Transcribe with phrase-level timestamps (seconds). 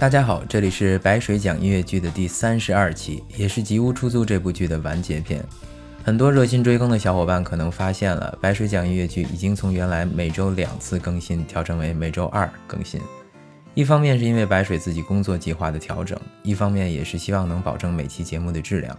[0.00, 5.44] 大家好，这里是白水讲音乐剧的第三十二期，也是《吉屋出租》这部剧的完结篇。
[6.04, 13.00] 很多热心追更的小伙伴可能发现了，白水讲音乐剧已经从原来每周两次更新调整为每周二更新。
[13.74, 18.96] 一方面是因为白水自己工作计划的调整，一方面也是希望能保证每期节目的质量。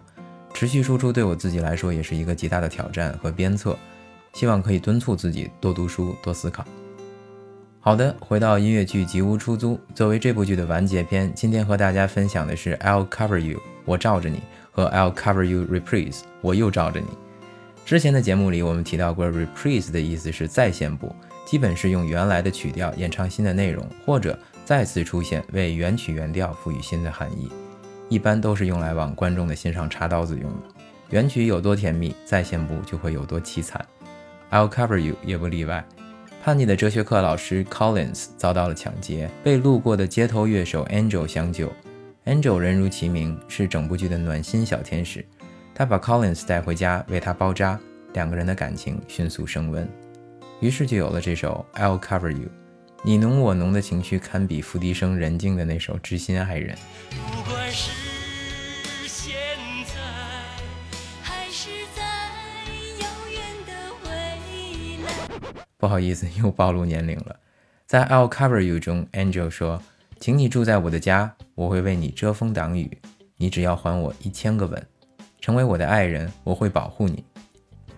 [0.54, 3.74] 持续输出对我自己来说也是一个极大的挑战和鞭策，
[4.34, 6.66] 希望可以敦促自己多读书、多思考。
[7.90, 14.44] 好的，回到音乐剧《吉屋出租》，作为这部剧的完结篇，今天和大家分享的是《I'll Cover You》，我罩着你。
[14.70, 17.08] 和 I'll cover you reprise，我又罩着你。
[17.88, 21.16] 之前的节目里，我们提到过 reprise 的意思是再现部，
[21.48, 27.52] 基本是用原来的曲调演唱新的内容，或者再次出现，为原曲原调赋予新的含义。
[28.08, 30.60] 一般都是用来往观众的心上插刀子用的。
[31.10, 33.84] 原曲有多甜蜜，再现部就会有多凄惨。
[34.52, 35.84] I'll cover you 也不例外。
[36.42, 41.70] 叛逆的哲学课老师 Collins 遭到了抢劫，被路过的街头乐手 Angel 相救。
[42.26, 45.26] Angel 人如其名，是整部剧的暖心小天使。
[45.76, 47.78] 他把 Collins 带回家，为他包扎，
[48.14, 49.88] 两个人的感情迅速升温。
[50.62, 52.48] 于是就有了这首《I'll Cover You》，
[53.04, 56.74] 你侬我侬的情绪堪比付笛声人静的那首《知心爱人》。
[57.34, 58.09] 不管是
[65.80, 67.40] 不好意思， 又暴露年龄了。
[67.88, 69.82] 在《I'll Cover You》中，Angel 说。
[70.22, 72.92] 请你住在我的家，我会为你遮风挡雨。
[73.38, 74.86] 你只要还我一千个吻，
[75.40, 77.24] 成为我的爱人，我会保护你。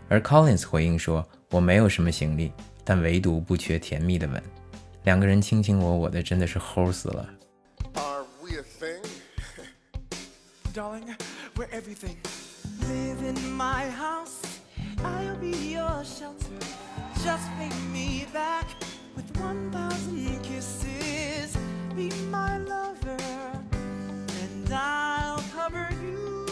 [0.07, 2.51] 而 Collins 回应说：“我没有什么行李，
[2.83, 4.43] 但唯独不缺甜蜜的吻。”
[5.03, 7.27] 两个人卿卿我我的，真的是齁死了。
[21.95, 23.17] Be my lover,
[24.41, 26.45] and I'll cover you.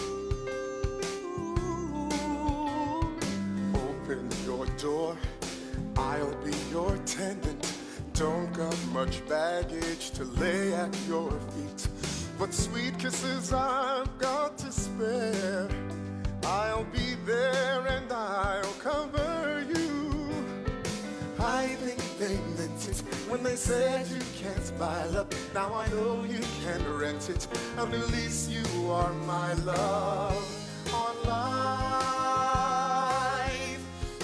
[3.74, 5.18] Open your door,
[5.97, 7.74] I'll be your tenant.
[8.13, 11.88] Don't got much baggage to lay at your feet,
[12.38, 15.68] but sweet kisses I've got to spare.
[16.44, 19.38] I'll be there and I'll cover
[22.89, 25.33] it when they said you can't smile up.
[25.53, 27.47] Now I know you can rent it.
[27.77, 30.35] And at least you are my love
[30.91, 32.49] on life.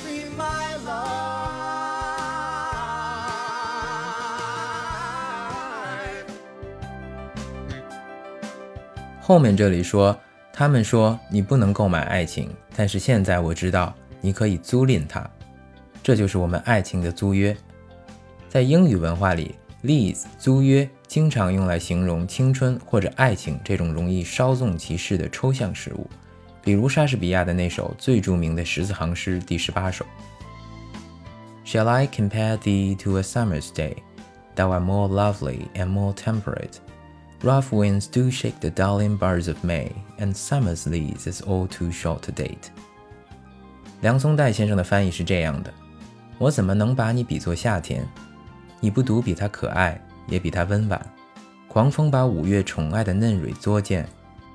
[0.03, 1.05] Be my life.
[9.21, 10.19] 后面这里说，
[10.53, 15.27] 他们说你不能购买爱情，但是现在我知道你可以租赁它。
[16.03, 17.55] 这就是我们爱情的租约。
[18.55, 26.09] 在英语文化里，lease 租约经常用来形容青春或者爱情这种容易稍纵即逝的抽象事物。
[26.63, 30.05] 比如莎士比亚的那首最著名的十四行诗第十八首
[31.65, 33.95] ：Shall I compare thee to a summer's day?
[34.55, 36.77] Thou art more lovely and more temperate.
[37.41, 41.91] Rough winds do shake the darling buds of May, and summer's lease is all too
[41.91, 42.69] short to date.
[43.99, 45.73] 梁松代先生的翻译是这样的。
[46.37, 48.07] 我怎么能把你比作夏天？
[48.85, 51.03] 你不独比它可爱，也比它温婉。
[51.67, 54.07] 狂风把五月宠爱的嫩蕊作践，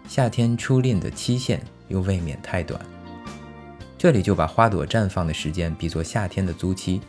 [0.07, 2.81] 夏天初恋的期限又未免太短。
[3.99, 7.01] 这里就把花朵绽放的时间比作夏天的租期。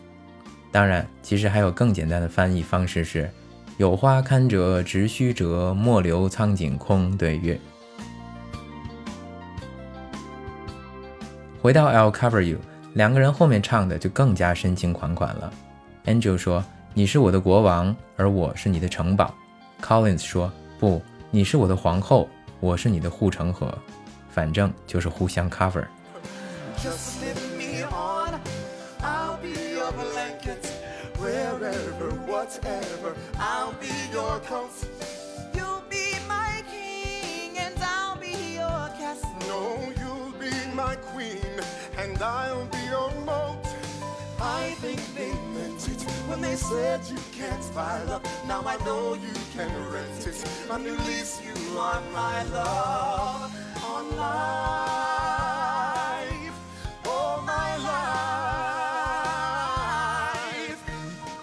[0.72, 3.30] 当然，其实还有更简单的翻译方式是：
[3.78, 7.60] 有花堪折直须折，莫留苍井空对月。
[11.62, 12.58] 回到 I'll cover you。
[12.96, 15.54] 两个人后面唱的就更加深情款款了。
[16.06, 19.34] Angel 说：“你是我的国王，而我是你的城堡。
[19.82, 22.28] ”Collins 说：“不，你是我的皇后，
[22.60, 23.74] 我是你的护城河。
[24.30, 25.86] 反正就是互相 cover。”
[46.62, 48.24] Said you can't buy love.
[48.48, 50.46] Now I know you can rent it.
[50.70, 53.52] On at least you are my love
[53.84, 55.42] on life.
[57.06, 58.02] Oh, my life.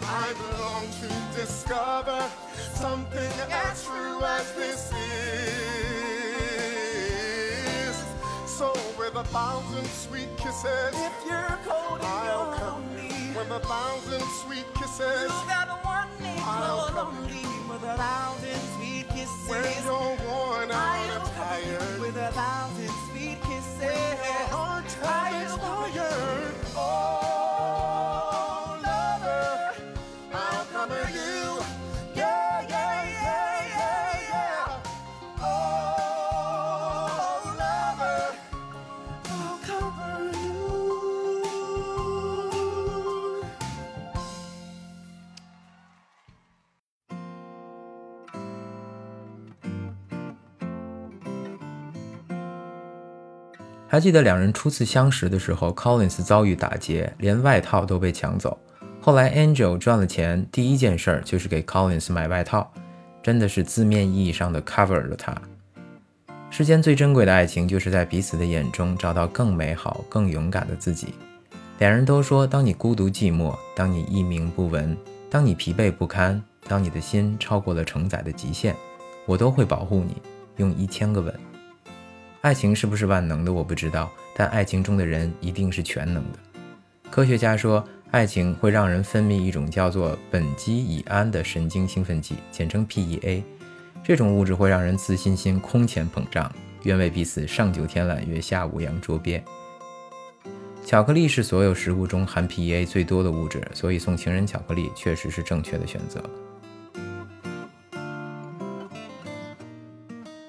[0.03, 2.21] I belong to discover
[2.75, 4.93] something as true as this
[7.83, 7.97] is.
[8.47, 10.95] So with a thousand sweet kisses.
[10.95, 13.08] If you're cold I'll come lonely,
[13.39, 15.31] with a thousand sweet kisses.
[15.31, 17.68] you gotta want me I'll close
[53.91, 58.59] 还记得两人初次相识的时候，Collins 遭遇打劫，连外套都被抢走。
[59.01, 62.71] 后来 Angel 赚了钱，第一件事儿就是给 Collins 买外套，
[63.23, 65.35] 真的是字面意义上的 cover 了他。
[66.51, 71.15] 世间最珍贵的爱情，就是在彼此的眼中找到更美好、更勇敢的自己。
[71.79, 74.95] 两人都说，当你孤独寂寞，当你一鸣不闻，
[75.31, 78.77] 当你疲惫不堪，当你的心超过了承载的极限，
[79.25, 80.21] 我都会保护你，
[80.57, 81.35] 用一千个吻。
[82.41, 86.39] 爱情是不是万能的，我不知道，但爱情中的人一定是全能的。
[87.11, 93.43] 科学家说，爱情会让人分泌一种叫做苯基乙胺的神经兴奋剂，简称 PEA。
[94.05, 96.51] 这种物质会让人自信心空前膨胀，
[96.85, 99.43] 愿为彼此上九天揽月，下五洋捉鳖。
[100.87, 106.23] 巧克力是所有食物中含 PEA 最多的物质，所以送情人巧克力确实是正确的选择。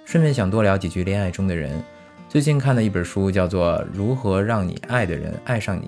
[0.10, 1.80] 顺便想多聊几句恋爱中的人。
[2.28, 5.86] 最近看的一本书叫做《如何让你爱的人爱上你》，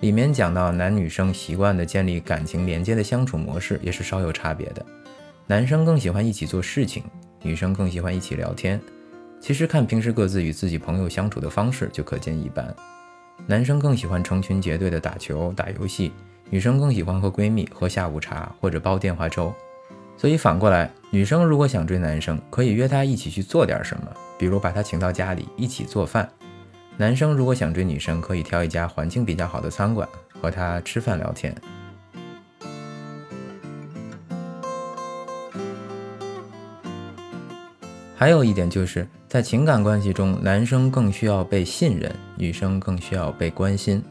[0.00, 4.84] 里面讲到男女生习惯的建立感情连接的相处模式也是稍有差别的。
[5.46, 7.04] 男生更喜欢一起做事情，
[7.40, 8.80] 女生更喜欢一起聊天。
[9.40, 12.74] 其实看平时各自与自己朋友相处的方式就可见一斑。
[13.46, 16.10] 男生更喜欢成群结队的打球、打游戏，
[16.50, 19.54] 女生更喜欢和闺蜜喝下午茶或者煲电话粥。
[20.16, 24.08] 所以反过来，女生如果想追男生，可以约他一起去做点什么，
[24.38, 26.26] 比如把他请到家里一起做饭；
[26.96, 30.08] 男生如果想追女生，可以挑一家环境比较好的餐馆
[30.40, 31.54] 和她吃饭聊天。
[38.18, 44.02] 还有一点就是在情感关系中，男生更需要被信任，女生更需要被关心。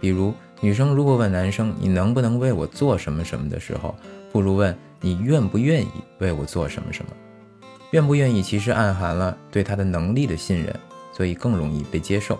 [0.00, 0.32] 比如，
[0.62, 3.94] 女生如果问男生“你能不能为我做什么什么”的时候，
[4.32, 7.10] 不如问“你愿不愿意为我做什么什么”。
[7.92, 10.74] 愿不愿意其实暗含了对他的能力的信任，
[11.12, 12.38] 所以更容易被接受。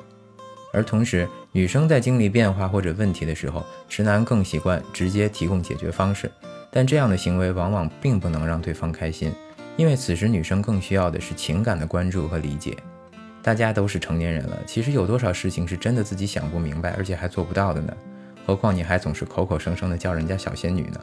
[0.73, 6.31] 而同时，女生在经历变化或者问题的时候，直男更习惯直接提供解决方式，
[6.71, 9.33] 但这样的行为往往并不能让对方开心，
[9.77, 12.77] 因为此时女生更需要的是情感的关注和理解。
[13.43, 17.93] 大家都是成年人了，其实有多少事情是真的自己想不明白，而且还做不到的呢？
[18.47, 21.01] 何况你还总是口口声声的叫人家小仙女呢？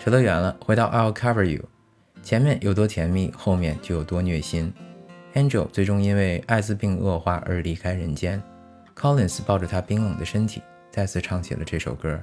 [0.00, 1.62] 扯得远了，回到 I'll cover you，
[2.22, 4.72] 前面有多甜蜜，后面就有多虐心。
[5.34, 8.42] Angel 最终因为艾滋病恶化而离开人间
[8.96, 12.18] ，Collins 抱着他冰冷的身体，再次唱起了这首歌，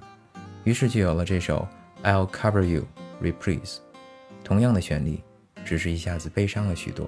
[0.63, 1.67] 于是就有了这首
[2.01, 2.83] I'll cover you
[3.21, 3.77] reprise。
[4.43, 5.21] 同样的旋律，
[5.63, 7.07] 只是一下子悲伤了许多。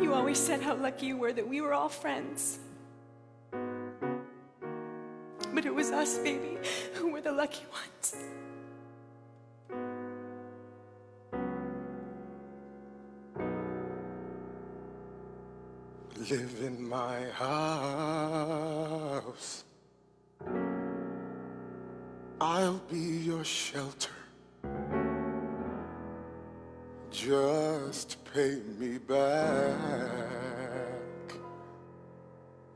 [0.00, 2.58] You always said how lucky you were that we were all friends.
[5.52, 6.58] But it was us, baby,
[6.94, 8.16] who were the lucky ones.
[16.30, 18.13] live in my house.
[28.34, 29.78] Pay me back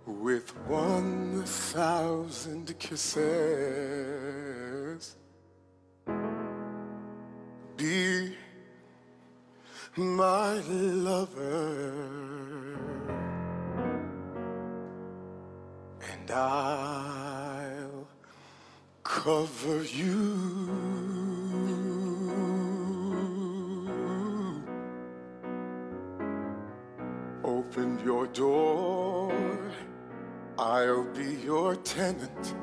[0.07, 3.17] with one thousand kisses.
[7.77, 8.37] Be
[9.97, 11.59] my lover,
[16.13, 18.07] and I'll
[19.03, 20.98] cover you.
[27.49, 29.33] Open your door,
[30.59, 32.55] I'll be your tenant.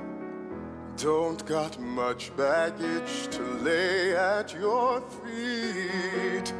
[0.96, 6.54] Don't got much baggage to lay at your feet.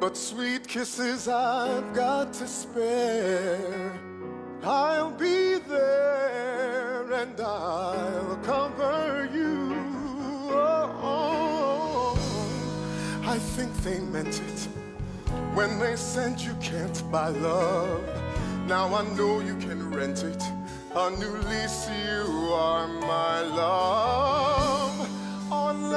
[0.00, 3.92] But sweet kisses I've got to spare.
[4.64, 9.72] I'll be there and I'll cover you.
[10.50, 13.22] Oh, oh, oh.
[13.22, 14.77] I think they meant it
[15.58, 18.04] when they said you can't buy love.
[18.68, 20.40] Now I know you can rent it.
[20.94, 22.22] A new lease, you
[22.54, 24.96] are my love
[25.50, 25.90] on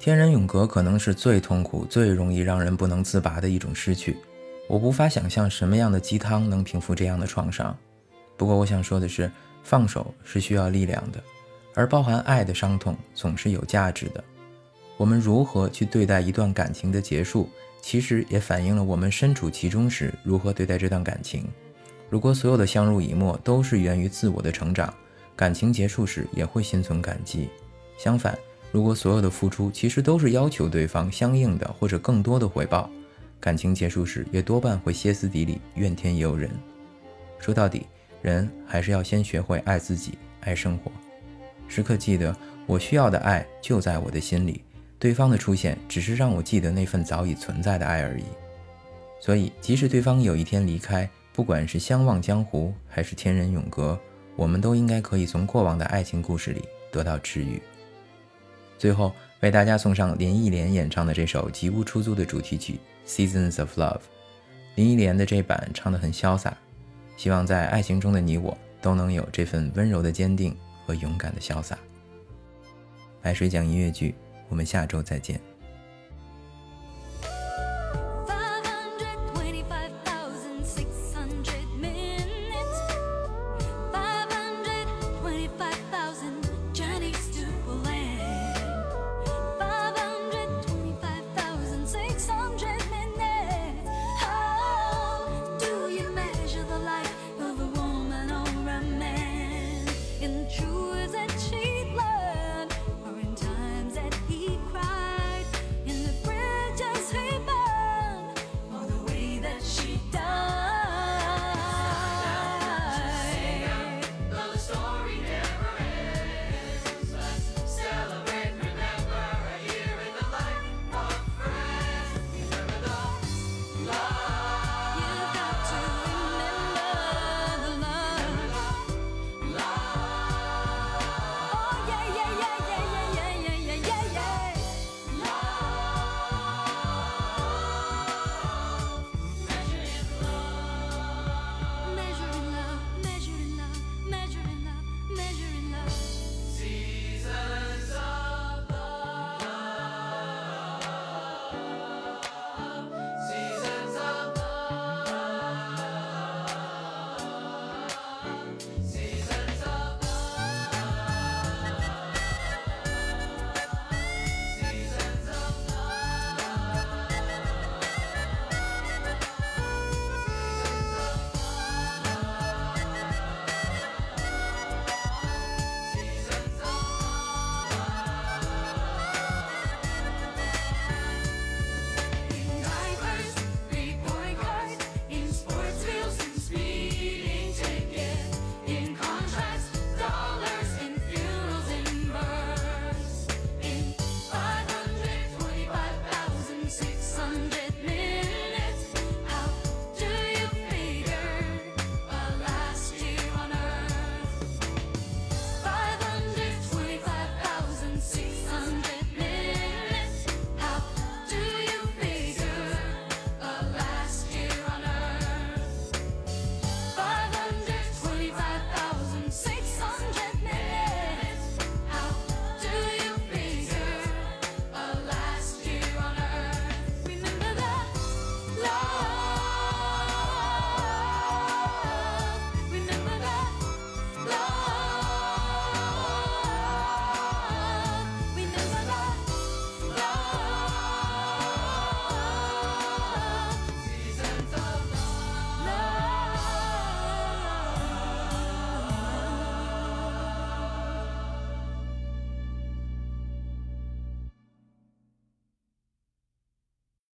[0.00, 4.16] 天人永隔可能是最痛苦、最容易让人不能自拔的一种失去。
[4.66, 7.76] 我无法想象什么样的鸡汤能平复这样的创伤。
[8.38, 9.30] 不过，我想说的是，
[9.62, 11.22] 放手是需要力量的，
[11.74, 14.24] 而包含爱的伤痛总是有价值的。
[14.96, 17.50] 我们如何去对待一段感情的结束，
[17.82, 21.46] 其实也反映了我们身处其中时如何对待这段感情。
[22.08, 24.94] 如果所有的相濡以沫都是源于自我的成长，
[25.36, 27.50] 感情结束时也会心存感激。
[27.98, 28.38] 相反，
[28.72, 32.88] 如果所有的付出其实都是要求对方相应的或者更多的回报，
[33.40, 36.50] 感情结束时也多半会歇斯底里、怨天尤人。
[37.38, 37.86] 说到底，
[38.22, 40.92] 人还是要先学会爱自己、爱生活。
[41.66, 42.36] 时刻记得，
[42.66, 44.62] 我需要的爱就在我的心里，
[44.98, 48.24] 对方的出现只是让我记得那份早已存在的爱而已。
[49.20, 53.98] 所以，即使对方有一天离开，不管是相忘江湖还是天人永隔，
[54.36, 56.62] 我们都应该可以从过往的爱情故事里
[56.92, 57.60] 得到治愈。
[58.80, 63.98] 最后，为大家送上林忆莲演唱的这首《吉屋出租》的主题曲《Seasons of Love》。
[64.74, 66.56] 林忆莲的这版唱得很潇洒，
[67.14, 70.56] 希望在爱情中的你我都能有这份温柔的坚定
[70.86, 71.78] 和勇敢的潇洒。
[73.20, 74.14] 白水讲音乐剧，
[74.48, 75.49] 我们下周再见。